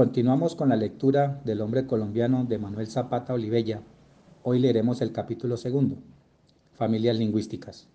[0.00, 3.82] Continuamos con la lectura del hombre colombiano de Manuel Zapata Olivella.
[4.42, 5.98] Hoy leeremos el capítulo segundo,
[6.72, 7.86] Familias Lingüísticas.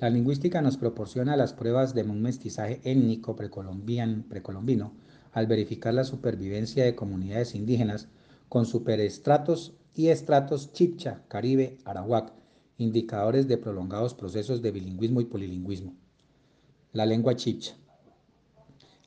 [0.00, 4.92] La lingüística nos proporciona las pruebas de un mestizaje étnico precolombino
[5.32, 8.08] al verificar la supervivencia de comunidades indígenas
[8.48, 12.32] con superestratos y estratos chipcha, caribe, arawak,
[12.76, 15.94] indicadores de prolongados procesos de bilingüismo y polilingüismo.
[16.92, 17.76] La lengua chipcha.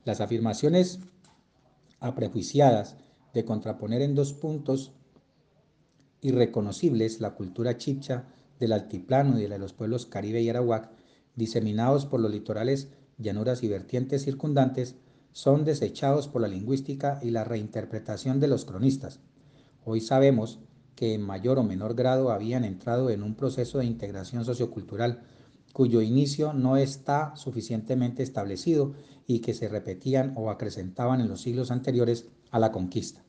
[0.06, 1.00] Las afirmaciones
[2.00, 2.98] aprejuiciadas
[3.34, 4.92] de contraponer en dos puntos
[6.22, 8.26] irreconocibles la cultura chipcha
[8.60, 10.90] del altiplano y de los pueblos caribe y arawak,
[11.36, 14.96] diseminados por los litorales, llanuras y vertientes circundantes,
[15.32, 19.20] son desechados por la lingüística y la reinterpretación de los cronistas.
[19.84, 20.60] Hoy sabemos
[20.96, 25.24] que en mayor o menor grado habían entrado en un proceso de integración sociocultural
[25.74, 28.94] cuyo inicio no está suficientemente establecido
[29.26, 33.24] y que se repetían o acrecentaban en los siglos anteriores a la conquista.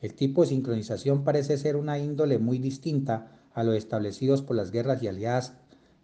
[0.00, 4.70] El tipo de sincronización parece ser una índole muy distinta a lo establecidos por las
[4.70, 5.54] guerras y aliadas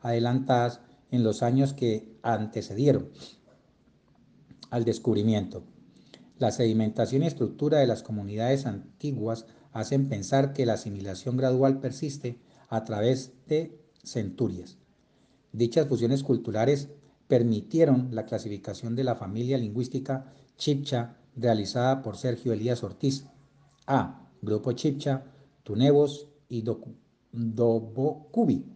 [0.01, 3.11] adelantadas en los años que antecedieron
[4.71, 5.62] al descubrimiento.
[6.39, 12.41] La sedimentación y estructura de las comunidades antiguas hacen pensar que la asimilación gradual persiste
[12.69, 14.78] a través de centurias.
[15.57, 16.91] Dichas fusiones culturales
[17.29, 23.25] permitieron la clasificación de la familia lingüística chipcha realizada por Sergio Elías Ortiz.
[23.87, 24.29] A.
[24.43, 25.25] Grupo chipcha,
[25.62, 26.62] tunevos y
[27.33, 28.67] dobocubi.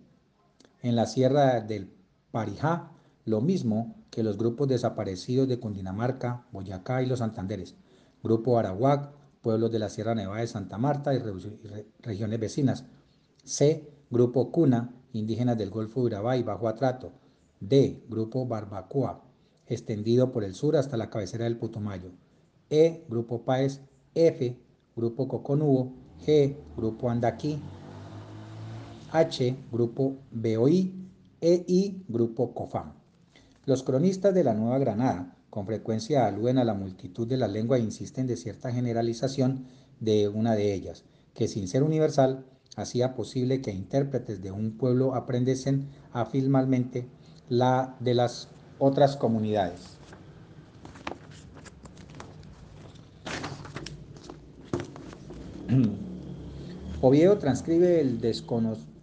[0.81, 1.93] En la sierra del
[2.31, 2.93] Parijá,
[3.27, 7.75] lo mismo que los grupos desaparecidos de Cundinamarca, Boyacá y los Santanderes.
[8.23, 11.19] Grupo Arahuac, pueblos de la Sierra Nevada de Santa Marta y
[11.99, 12.87] regiones vecinas.
[13.45, 13.87] C.
[14.09, 17.13] Grupo Cuna, indígenas del Golfo de Urabá y Bajo Atrato.
[17.61, 18.03] D.
[18.09, 19.23] Grupo Barbacoa,
[19.67, 22.11] extendido por el sur hasta la cabecera del Putumayo.
[22.71, 23.05] E.
[23.09, 23.81] Grupo Paez.
[24.15, 24.57] F.
[24.97, 25.93] Grupo Coconubo.
[26.27, 26.57] G.
[26.77, 27.59] Grupo Andaquí.
[29.13, 29.57] H.
[29.71, 30.95] Grupo BOI.
[31.41, 31.65] E.
[31.67, 32.05] I.
[32.09, 32.93] Grupo COFAM.
[33.67, 37.77] Los cronistas de la Nueva Granada con frecuencia aluden a la multitud de la lengua
[37.77, 39.67] e insisten de cierta generalización
[39.99, 41.05] de una de ellas,
[41.35, 42.47] que sin ser universal
[42.77, 47.09] hacía posible que intérpretes de un pueblo aprendiesen afilmalmente
[47.49, 48.49] la de las
[48.79, 49.99] otras comunidades.
[57.01, 58.21] Oviedo transcribe el,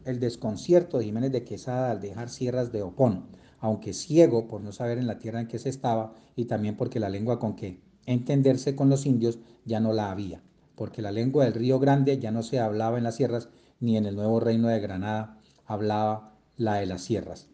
[0.06, 3.26] el desconcierto de Jiménez de Quesada al dejar sierras de Opón,
[3.60, 7.00] aunque ciego por no saber en la tierra en que se estaba y también porque
[7.00, 10.42] la lengua con que entenderse con los indios ya no la había,
[10.78, 13.50] porque la lengua del Río Grande ya no se hablaba en las sierras
[13.80, 17.50] ni en el nuevo reino de Granada hablaba la de las sierras.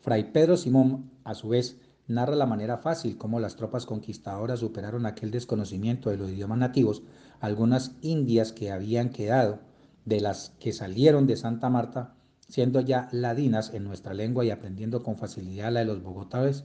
[0.00, 5.06] Fray Pedro Simón, a su vez, narra la manera fácil como las tropas conquistadoras superaron
[5.06, 7.04] aquel desconocimiento de los idiomas nativos,
[7.40, 9.60] algunas indias que habían quedado,
[10.04, 12.14] de las que salieron de Santa Marta,
[12.48, 16.64] siendo ya ladinas en nuestra lengua y aprendiendo con facilidad la de los bogotáes,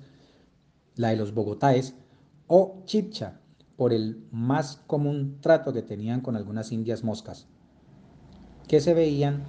[0.96, 1.94] la de los bogotáes
[2.48, 3.40] o chipcha,
[3.80, 7.48] por el más común trato que tenían con algunas indias moscas
[8.68, 9.46] que se veían,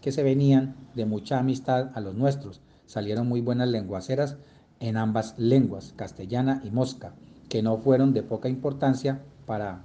[0.00, 2.60] que se venían de mucha amistad a los nuestros.
[2.86, 4.36] Salieron muy buenas lenguaceras
[4.80, 7.14] en ambas lenguas, castellana y mosca,
[7.48, 9.84] que no fueron de poca importancia para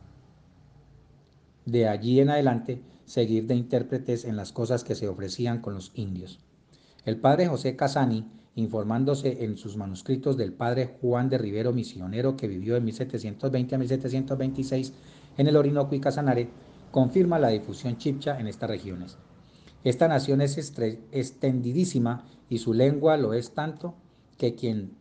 [1.68, 5.92] de allí en adelante seguir de intérpretes en las cosas que se ofrecían con los
[5.94, 6.40] indios.
[7.06, 12.48] El padre José Casani, informándose en sus manuscritos del padre Juan de Rivero, misionero que
[12.48, 14.94] vivió de 1720 a 1726
[15.38, 16.50] en el Orinoco y Casanare,
[16.92, 19.18] confirma la difusión chipcha en estas regiones.
[19.84, 20.58] Esta nación es
[21.12, 23.96] extendidísima y su lengua lo es tanto
[24.38, 24.92] que quien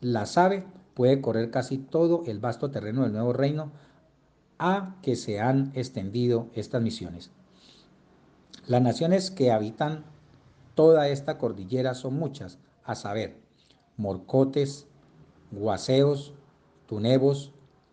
[0.00, 0.64] la sabe
[0.94, 3.70] puede correr casi todo el vasto terreno del nuevo reino
[4.58, 7.30] a que se han extendido estas misiones.
[8.66, 10.04] Las naciones que habitan
[10.76, 13.40] toda esta cordillera son muchas, a saber,
[13.96, 14.86] morcotes,
[15.50, 16.34] guaseos,
[16.86, 17.52] tunebos,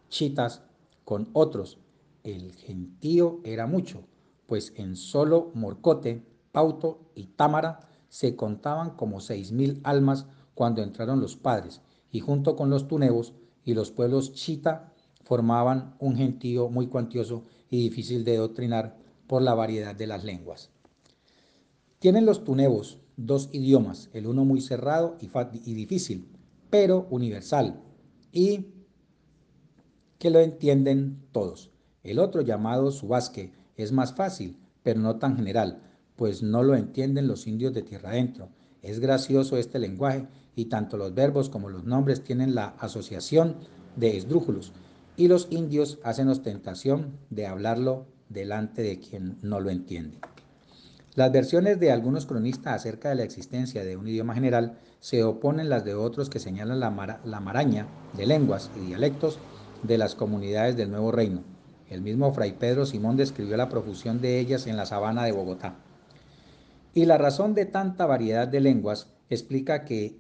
[0.10, 0.62] chitas,
[1.04, 1.80] con otros
[2.24, 4.04] el gentío era mucho,
[4.48, 7.80] pues en solo Morcote, Pauto y Támara
[8.10, 11.81] se contaban como seis mil almas cuando entraron los padres,
[12.12, 13.34] y junto con los tunebos
[13.66, 14.94] y los pueblos chita
[15.24, 18.98] formaban un gentío muy cuantioso y difícil de doctrinar
[19.28, 20.73] por la variedad de las lenguas.
[22.04, 25.30] Tienen los tunebos dos idiomas, el uno muy cerrado y,
[25.64, 26.28] y difícil,
[26.70, 27.80] pero universal,
[28.34, 28.66] y
[30.20, 31.72] que lo entienden todos.
[32.04, 35.82] El otro llamado subasque es más fácil, pero no tan general,
[36.18, 38.50] pues no lo entienden los indios de tierra adentro.
[38.82, 40.28] Es gracioso este lenguaje
[40.58, 43.56] y tanto los verbos como los nombres tienen la asociación
[43.96, 44.74] de esdrújulos
[45.16, 50.20] y los indios hacen ostentación de hablarlo delante de quien no lo entiende.
[51.15, 55.69] Las versiones de algunos cronistas acerca de la existencia de un idioma general se oponen
[55.69, 56.89] las de otros que señalan la,
[57.39, 57.86] maraña
[58.18, 59.38] de lenguas y dialectos
[59.83, 61.44] de las comunidades del Nuevo Reino.
[61.88, 65.75] El mismo Fray Pedro Simón describió la profusión de ellas en la sabana de Bogotá.
[66.95, 70.19] Y la razón de tanta variedad de lenguas explica que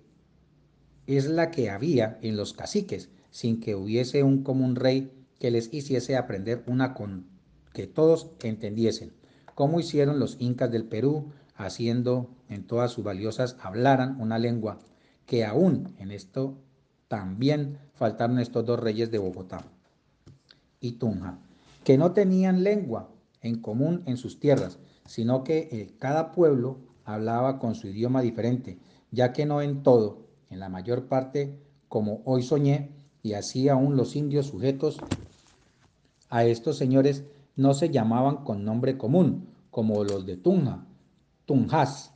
[1.07, 5.73] es la que había en los caciques, sin que hubiese un común rey que les
[5.73, 7.25] hiciese aprender una con
[7.73, 9.22] que todos entendiesen
[9.55, 14.79] como hicieron los incas del Perú, haciendo en todas sus valiosas hablaran una lengua,
[15.25, 16.57] que aún en esto
[17.07, 19.63] también faltaron estos dos reyes de Bogotá
[20.79, 21.37] y Tunja,
[21.83, 23.09] que no tenían lengua
[23.41, 28.77] en común en sus tierras, sino que eh, cada pueblo hablaba con su idioma diferente,
[29.11, 32.89] ya que no en todo, en la mayor parte, como hoy soñé,
[33.21, 34.97] y así aún los indios sujetos
[36.29, 37.23] a estos señores
[37.55, 40.85] no se llamaban con nombre común, como los de Tunja,
[41.45, 42.13] Tunjas,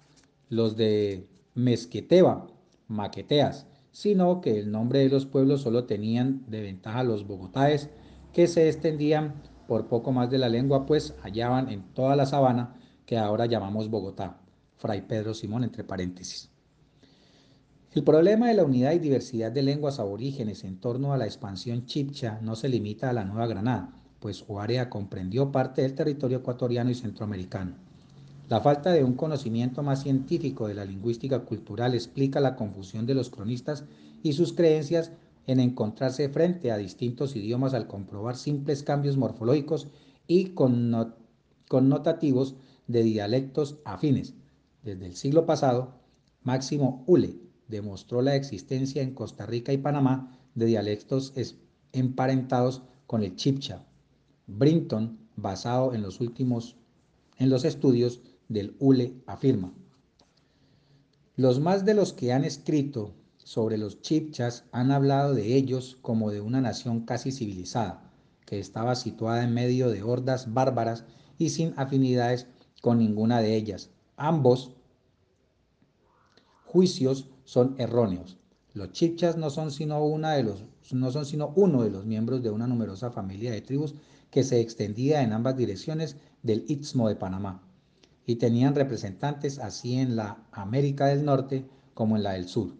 [0.49, 2.47] los de Mezqueteba,
[2.87, 7.89] Maqueteas, sino que el nombre de los pueblos solo tenían de ventaja los bogotáes,
[8.31, 12.75] que se extendían por poco más de la lengua, pues hallaban en toda la sabana
[13.05, 14.39] que ahora llamamos Bogotá.
[14.77, 16.51] Fray Pedro Simón, entre paréntesis.
[17.91, 21.85] El problema de la unidad y diversidad de lenguas aborígenes en torno a la expansión
[21.85, 26.89] chipcha no se limita a la Nueva Granada, pues Oarea comprendió parte del territorio ecuatoriano
[26.89, 27.75] y centroamericano.
[28.49, 33.13] La falta de un conocimiento más científico de la lingüística cultural explica la confusión de
[33.13, 33.83] los cronistas
[34.23, 35.11] y sus creencias
[35.47, 39.87] en encontrarse frente a distintos idiomas al comprobar simples cambios morfológicos
[40.27, 40.53] y
[41.67, 42.55] connotativos
[42.87, 44.33] de dialectos afines.
[44.83, 45.95] Desde el siglo pasado,
[46.43, 47.35] Máximo Ule
[47.67, 51.33] demostró la existencia en Costa Rica y Panamá de dialectos
[51.91, 53.83] emparentados con el chipcha,
[54.47, 56.77] Brinton, basado en los últimos
[57.37, 59.73] en los estudios del ULE, afirma:
[61.35, 66.31] Los más de los que han escrito sobre los chipchas han hablado de ellos como
[66.31, 68.11] de una nación casi civilizada,
[68.45, 71.03] que estaba situada en medio de hordas bárbaras
[71.37, 72.47] y sin afinidades
[72.81, 73.89] con ninguna de ellas.
[74.15, 74.71] Ambos
[76.65, 78.37] juicios son erróneos.
[78.73, 82.43] Los chipchas no son sino, una de los, no son sino uno de los miembros
[82.43, 83.95] de una numerosa familia de tribus
[84.31, 87.63] que se extendía en ambas direcciones del Istmo de Panamá,
[88.25, 92.75] y tenían representantes así en la América del Norte como en la del Sur.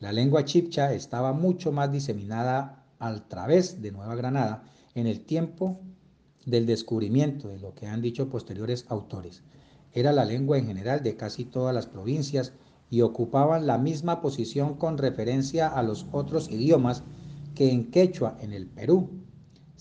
[0.00, 4.64] La lengua chipcha estaba mucho más diseminada al través de Nueva Granada
[4.94, 5.80] en el tiempo
[6.44, 9.42] del descubrimiento de lo que han dicho posteriores autores.
[9.92, 12.52] Era la lengua en general de casi todas las provincias
[12.90, 17.04] y ocupaban la misma posición con referencia a los otros idiomas
[17.54, 19.21] que en quechua en el Perú,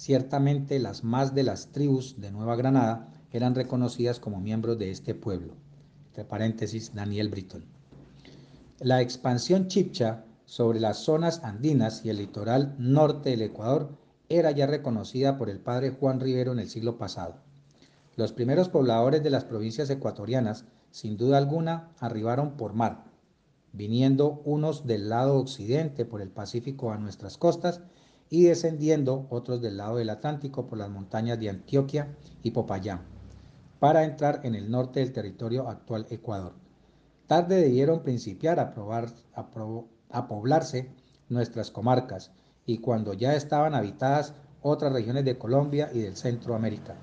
[0.01, 5.13] Ciertamente las más de las tribus de Nueva Granada eran reconocidas como miembros de este
[5.13, 5.53] pueblo.
[6.07, 7.63] Entre paréntesis, Daniel Britton.
[8.79, 13.95] La expansión chipcha sobre las zonas andinas y el litoral norte del Ecuador
[14.27, 17.35] era ya reconocida por el padre Juan Rivero en el siglo pasado.
[18.15, 23.03] Los primeros pobladores de las provincias ecuatorianas, sin duda alguna, arribaron por mar,
[23.71, 27.81] viniendo unos del lado occidente por el Pacífico a nuestras costas
[28.33, 33.01] y descendiendo otros del lado del Atlántico por las montañas de Antioquia y Popayán,
[33.77, 36.53] para entrar en el norte del territorio actual Ecuador.
[37.27, 40.89] Tarde debieron principiar a, probar, a, poblarse
[41.27, 42.31] nuestras comarcas
[42.65, 46.95] y cuando ya estaban habitadas otras regiones de Colombia y del Centroamérica,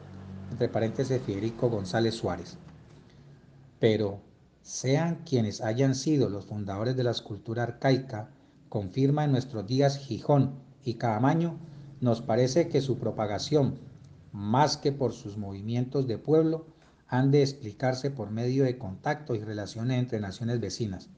[0.51, 2.57] entre paréntesis Federico González Suárez.
[3.79, 4.23] Pero
[4.63, 8.31] sean quienes hayan sido los fundadores de la escultura arcaica,
[8.71, 11.59] confirma en nuestros días Gijón y Caamaño,
[12.01, 13.79] nos parece que su propagación,
[14.33, 16.67] más que por sus movimientos de pueblo,
[17.09, 21.11] han de explicarse por medio de contactos y relaciones entre naciones vecinas.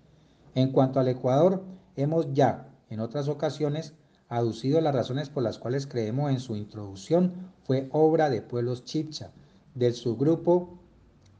[0.56, 1.62] En cuanto al Ecuador,
[1.94, 3.94] hemos ya, en otras ocasiones,
[4.28, 9.30] aducido las razones por las cuales creemos en su introducción fue obra de pueblos chipcha,
[9.74, 10.78] del subgrupo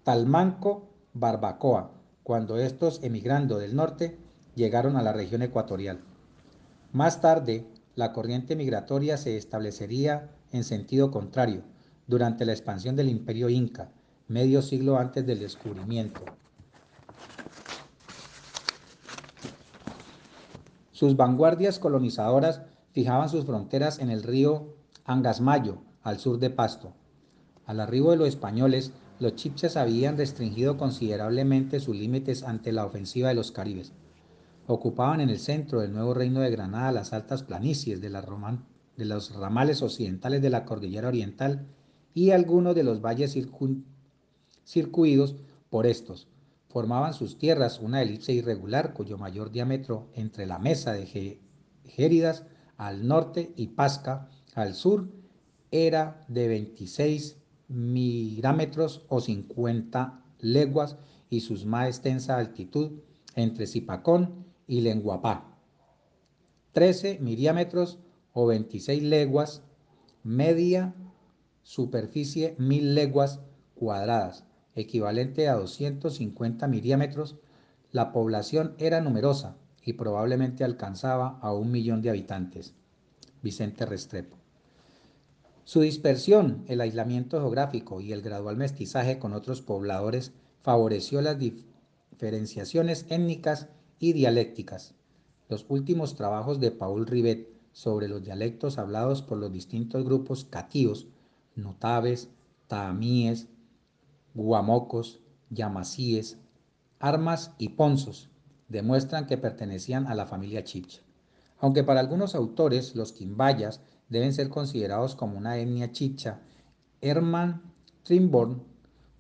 [0.04, 1.90] Talmanco-Barbacoa,
[2.22, 4.16] cuando estos, emigrando del norte,
[4.54, 6.00] llegaron a la región ecuatorial.
[6.92, 7.66] Más tarde,
[8.00, 11.64] la corriente migratoria se establecería en sentido contrario
[12.06, 13.92] durante la expansión del imperio inca,
[14.26, 16.22] medio siglo antes del descubrimiento.
[20.92, 26.94] Sus vanguardias colonizadoras fijaban sus fronteras en el río Angasmayo, al sur de Pasto.
[27.66, 33.28] Al arribo de los españoles, los chipchas habían restringido considerablemente sus límites ante la ofensiva
[33.28, 33.92] de los caribes.
[34.72, 39.34] Ocupaban en el centro del nuevo reino de Granada las altas planicies de, de los
[39.34, 41.66] ramales occidentales de la cordillera oriental
[42.14, 43.36] y algunos de los valles
[44.64, 45.34] circuidos
[45.70, 46.28] por estos.
[46.68, 51.40] Formaban sus tierras una elipse irregular cuyo mayor diámetro entre la mesa de
[51.86, 52.44] Géridas
[52.76, 55.08] al norte y Pasca al sur
[55.72, 60.96] era de 26 mirámetros o 50 leguas
[61.28, 62.92] y su más extensa altitud
[63.34, 65.58] entre Zipacón y Lenguapá.
[66.70, 67.98] 13 miriámetros
[68.32, 69.62] o 26 leguas,
[70.22, 70.94] media
[71.64, 73.40] superficie 1000 leguas
[73.74, 74.44] cuadradas,
[74.76, 77.36] equivalente a 250 miriámetros.
[77.90, 82.72] La población era numerosa y probablemente alcanzaba a un millón de habitantes.
[83.42, 84.36] Vicente Restrepo.
[85.64, 93.04] Su dispersión, el aislamiento geográfico y el gradual mestizaje con otros pobladores favoreció las diferenciaciones
[93.08, 93.68] étnicas
[94.00, 94.94] y dialécticas.
[95.48, 101.06] Los últimos trabajos de Paul Rivet sobre los dialectos hablados por los distintos grupos catíos,
[101.54, 102.30] notaves,
[102.66, 103.46] taamíes,
[104.34, 106.38] guamocos, yamasíes,
[106.98, 108.30] armas y ponzos
[108.68, 111.02] demuestran que pertenecían a la familia chipcha.
[111.58, 116.40] Aunque para algunos autores los quimbayas deben ser considerados como una etnia chicha.
[117.00, 117.62] Hermann
[118.02, 118.62] Trimborn,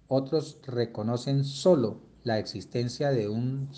[0.08, 3.68] otros reconocen solo la existencia de un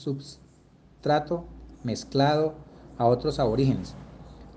[1.02, 1.44] substrato
[1.82, 2.54] mezclado
[2.96, 3.96] a otros aborígenes.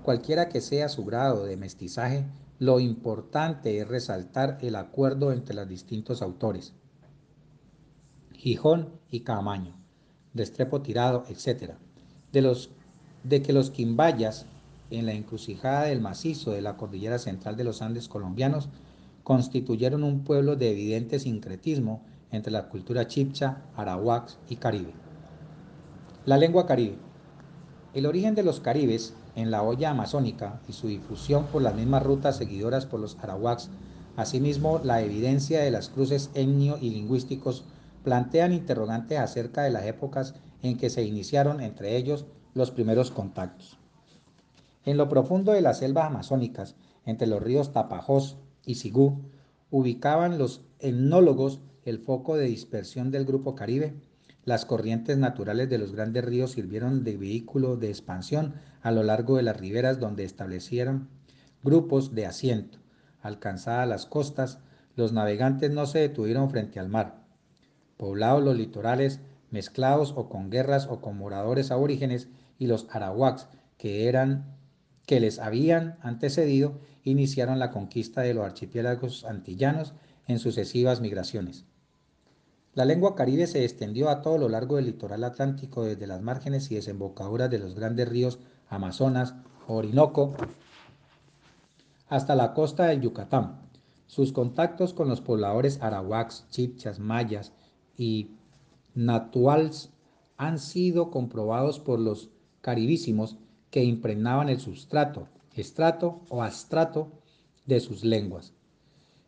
[0.04, 2.24] Cualquiera que sea su grado de mestizaje,
[2.60, 6.72] lo importante es resaltar el acuerdo entre los distintos autores.
[8.32, 9.74] Gijón y Camaño,
[10.34, 11.72] Destrepo Tirado, etc.
[12.32, 12.70] De, los,
[13.24, 14.46] de que los quimbayas
[14.90, 18.68] en la encrucijada del macizo de la cordillera central de los Andes colombianos,
[19.24, 25.05] constituyeron un pueblo de evidente sincretismo entre la cultura chipcha, arawak y caribe.
[26.26, 26.98] La lengua caribe.
[27.94, 32.02] El origen de los caribes en la olla amazónica y su difusión por las mismas
[32.02, 33.70] rutas seguidoras por los arawaks,
[34.16, 37.64] asimismo la evidencia de las cruces etnio y lingüísticos,
[38.02, 43.78] plantean interrogantes acerca de las épocas en que se iniciaron entre ellos los primeros contactos.
[44.84, 49.20] En lo profundo de las selvas amazónicas, entre los ríos Tapajós y Sigú,
[49.70, 53.94] ubicaban los etnólogos el foco de dispersión del grupo Caribe.
[54.46, 59.36] Las corrientes naturales de los grandes ríos sirvieron de vehículo de expansión a lo largo
[59.36, 61.08] de las riberas donde establecieron
[61.64, 62.78] grupos de asiento.
[63.20, 64.60] Alcanzadas las costas,
[64.94, 67.24] los navegantes no se detuvieron frente al mar.
[67.96, 69.18] Poblados los litorales,
[69.50, 73.48] mezclados o con guerras o con moradores aborígenes, y los arawaks,
[73.78, 74.56] que eran
[75.06, 79.92] que les habían antecedido iniciaron la conquista de los archipiélagos antillanos
[80.28, 81.64] en sucesivas migraciones.
[82.76, 86.70] La lengua caribe se extendió a todo lo largo del litoral atlántico desde las márgenes
[86.70, 89.34] y desembocaduras de los grandes ríos Amazonas,
[89.66, 90.34] Orinoco,
[92.10, 93.62] hasta la costa del Yucatán.
[94.06, 97.54] Sus contactos con los pobladores arawaks, chipchas, mayas
[97.96, 98.32] y
[98.94, 99.88] natuals
[100.36, 102.28] han sido comprobados por los
[102.60, 103.38] caribísimos
[103.70, 107.10] que impregnaban el sustrato, estrato o astrato
[107.64, 108.52] de sus lenguas.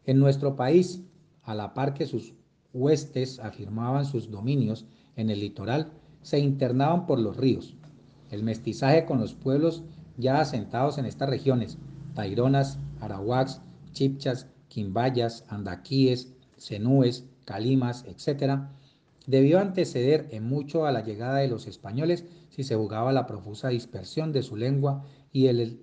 [0.05, 1.01] En nuestro país,
[1.45, 2.35] a la par que sus
[2.73, 5.91] huestes afirmaban sus dominios en el litoral,
[6.23, 7.77] se internaban por los ríos.
[8.31, 9.83] El mestizaje con los pueblos
[10.17, 11.79] ya asentados en estas regiones,
[12.15, 13.61] taironas, arawaks,
[13.93, 18.61] chipchas, quimbayas, andaquíes, cenúes, calimas, etc.,
[19.27, 23.69] debió anteceder en mucho a la llegada de los españoles si se jugaba la profusa
[23.69, 25.83] dispersión de su lengua y el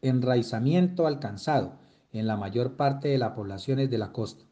[0.00, 1.78] enraizamiento alcanzado
[2.12, 4.44] en la mayor parte de las poblaciones de la costa.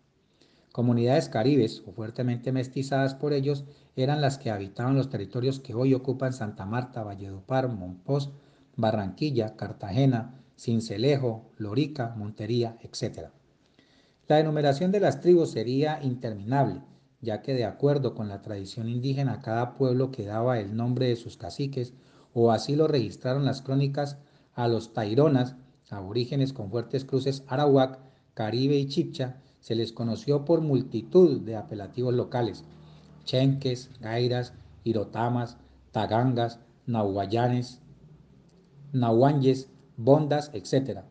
[0.73, 3.64] Comunidades caribes o fuertemente mestizadas por ellos
[3.95, 8.31] eran las que habitaban los territorios que hoy ocupan Santa Marta, Valledupar, Monpós,
[8.76, 13.29] Barranquilla, Cartagena, Cincelejo, Lorica, Montería, etc.
[14.29, 16.81] La enumeración de las tribus sería interminable,
[17.21, 21.37] ya que de acuerdo con la tradición indígena cada pueblo quedaba el nombre de sus
[21.37, 21.93] caciques,
[22.33, 24.17] o así lo registraron las crónicas
[24.55, 25.55] a los taironas,
[25.91, 27.99] aborígenes con fuertes cruces arawak,
[28.33, 32.64] caribe y chipcha, se les conoció por multitud de apelativos locales,
[33.25, 35.57] chenques, gairas, irotamas,
[35.92, 37.81] tagangas, nahuayanes,
[38.92, 41.02] nahuanyes, bondas, etc.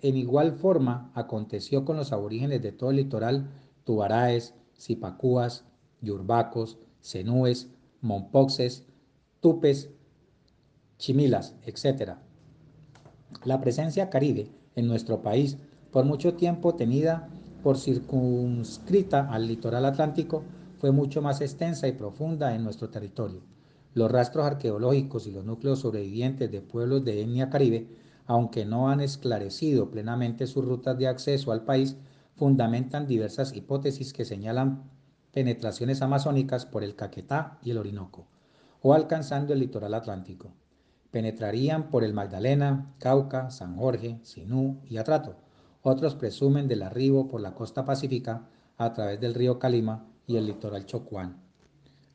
[0.00, 3.50] En igual forma aconteció con los aborígenes de todo el litoral,
[3.84, 5.64] tubaraes, Zipacúas,
[6.00, 7.68] Yurbacos, Cenúes,
[8.00, 8.86] Mompoxes,
[9.40, 9.90] Tupes,
[10.96, 12.14] Chimilas, etc.
[13.44, 15.58] La presencia caribe en nuestro país,
[15.90, 17.28] por mucho tiempo tenida
[17.62, 20.44] por circunscrita al litoral atlántico,
[20.78, 23.42] fue mucho más extensa y profunda en nuestro territorio.
[23.94, 27.88] Los rastros arqueológicos y los núcleos sobrevivientes de pueblos de etnia caribe,
[28.26, 31.96] aunque no han esclarecido plenamente sus rutas de acceso al país,
[32.34, 34.90] fundamentan diversas hipótesis que señalan
[35.32, 38.26] penetraciones amazónicas por el Caquetá y el Orinoco,
[38.80, 40.52] o alcanzando el litoral atlántico.
[41.10, 45.36] Penetrarían por el Magdalena, Cauca, San Jorge, Sinú y Atrato.
[45.82, 48.48] Otros presumen del arribo por la costa pacífica
[48.78, 51.42] a través del río Calima y el litoral chocuán.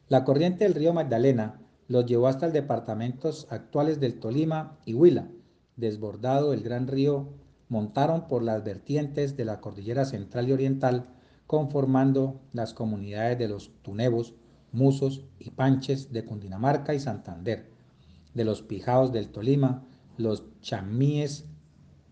[0.08, 1.60] La corriente del río Magdalena
[1.90, 5.28] los llevó hasta el departamentos actuales del Tolima y Huila.
[5.76, 7.28] Desbordado el gran río,
[7.70, 11.08] montaron por las vertientes de la cordillera central y oriental,
[11.46, 14.34] conformando las comunidades de los tunebos,
[14.72, 17.70] musos y panches de Cundinamarca y Santander,
[18.34, 19.84] de los pijaos del Tolima,
[20.18, 21.46] los chamíes,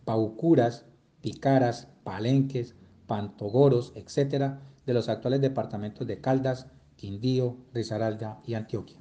[0.03, 0.85] paucuras,
[1.25, 2.75] picaras, palenques,
[3.07, 6.67] pantogoros, etc., de los actuales departamentos de Caldas,
[6.97, 8.99] Quindío, Risaralda y Antioquia.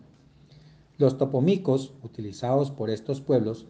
[0.97, 3.67] Los topomicos utilizados por estos pueblos,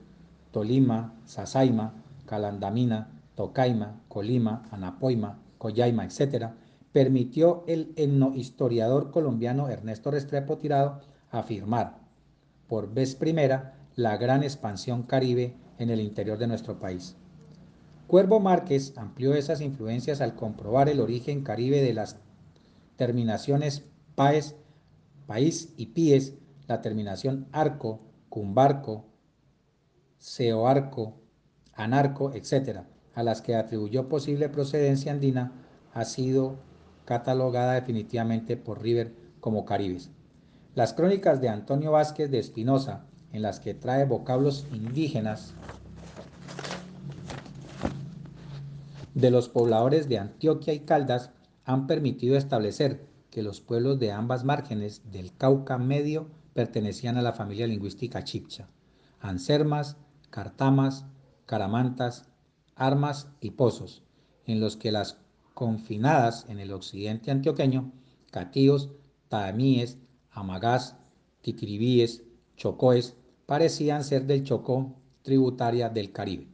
[0.52, 1.94] Tolima, Sasaima,
[2.26, 6.50] Calandamina, Tocaima, Colima, Anapoima, Coyaima, etc.,
[6.92, 11.00] permitió el etnohistoriador colombiano Ernesto Restrepo Tirado
[11.32, 11.98] afirmar,
[12.68, 17.16] por vez primera, la gran expansión caribe en el interior de nuestro país.
[18.14, 22.16] Cuervo Márquez amplió esas influencias al comprobar el origen caribe de las
[22.94, 24.54] terminaciones paes,
[25.26, 26.34] país y pies,
[26.68, 29.04] la terminación arco, cumbarco,
[30.18, 31.16] seoarco,
[31.72, 32.82] anarco, etc.,
[33.16, 35.50] a las que atribuyó posible procedencia andina,
[35.92, 36.54] ha sido
[37.06, 40.12] catalogada definitivamente por River como caribes.
[40.76, 45.56] Las crónicas de Antonio Vázquez de Espinosa, en las que trae vocablos indígenas
[49.24, 51.30] de los pobladores de Antioquia y Caldas,
[51.64, 57.32] han permitido establecer que los pueblos de ambas márgenes del Cauca Medio pertenecían a la
[57.32, 58.68] familia lingüística chipcha.
[59.20, 59.96] Ansermas,
[60.28, 61.06] Cartamas,
[61.46, 62.28] Caramantas,
[62.76, 64.02] Armas y Pozos,
[64.44, 65.16] en los que las
[65.54, 67.92] confinadas en el occidente antioqueño,
[68.30, 68.90] catíos,
[69.30, 69.96] taemíes,
[70.32, 70.96] amagás,
[71.40, 72.24] titiribíes,
[72.58, 76.53] chocoes, parecían ser del Chocó, tributaria del Caribe.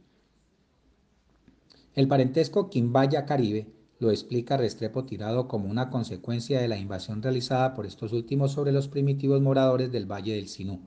[1.93, 3.67] El parentesco Quimbaya-Caribe
[3.99, 8.71] lo explica Restrepo Tirado como una consecuencia de la invasión realizada por estos últimos sobre
[8.71, 10.79] los primitivos moradores del Valle del Sinú,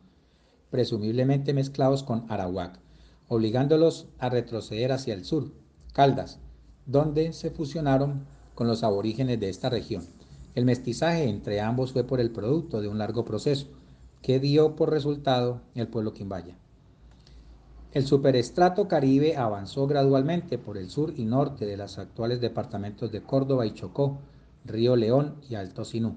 [0.70, 2.80] presumiblemente mezclados con Arawak,
[3.28, 5.52] obligándolos a retroceder hacia el sur,
[5.92, 6.40] Caldas,
[6.86, 10.06] donde se fusionaron con los aborígenes de esta región.
[10.54, 13.66] El mestizaje entre ambos fue por el producto de un largo proceso,
[14.22, 16.56] que dio por resultado el pueblo quimbaya.
[17.94, 23.22] El superestrato caribe avanzó gradualmente por el sur y norte de los actuales departamentos de
[23.22, 24.18] Córdoba y Chocó,
[24.64, 26.16] Río León y Alto Sinú,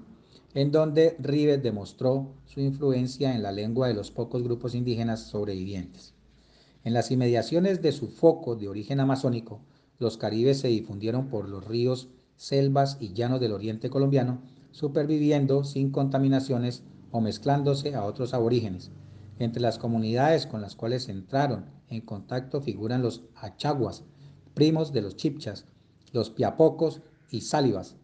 [0.56, 6.16] en donde Rives demostró su influencia en la lengua de los pocos grupos indígenas sobrevivientes.
[6.84, 9.62] En las inmediaciones de su foco de origen amazónico,
[10.00, 15.92] los caribes se difundieron por los ríos, selvas y llanos del oriente colombiano, superviviendo sin
[15.92, 18.90] contaminaciones o mezclándose a otros aborígenes,
[19.39, 24.04] entre las comunidades con las cuales entraron en contacto figuran los achaguas,
[24.54, 25.65] primos de los chipchas,
[26.12, 27.95] los piapocos y sálivas,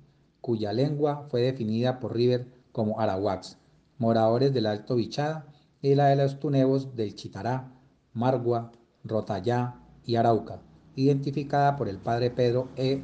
[0.42, 3.58] cuya lengua fue definida por River como arahuacs,
[3.98, 5.48] moradores del Alto Bichada,
[5.82, 7.72] y la de los tunebos del Chitará,
[8.14, 8.72] Margua,
[9.04, 10.62] Rotayá y Arauca,
[10.96, 13.02] identificada por el padre Pedro E.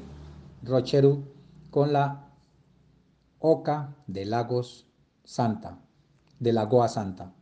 [0.64, 1.24] Rocherú
[1.72, 2.30] con la
[3.40, 4.88] Oca de Lagos
[5.24, 5.80] Santa,
[6.40, 7.34] de Lagoa Santa.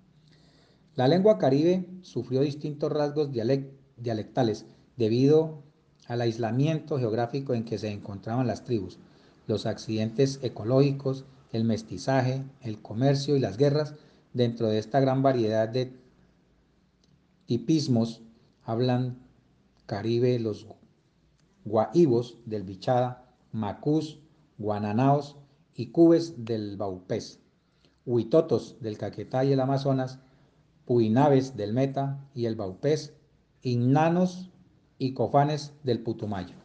[0.98, 5.62] La lengua caribe sufrió distintos rasgos dialectales debido
[6.08, 8.98] al aislamiento geográfico en que se encontraban las tribus,
[9.46, 13.94] los accidentes ecológicos, el mestizaje, el comercio y las guerras.
[14.34, 15.94] Dentro de esta gran variedad de
[17.46, 18.24] tipismos
[18.64, 19.20] hablan
[19.86, 20.66] caribe los
[21.64, 24.20] guaibos del Bichada, macús,
[24.58, 25.38] guananaos
[25.76, 27.40] y cubes del Baupés,
[28.04, 30.18] huitotos del Caquetá y el Amazonas,
[30.88, 33.14] Puinaves del Meta y el Baupés,
[33.62, 34.50] Innanos
[34.98, 36.56] y Cofanes del Putumayo.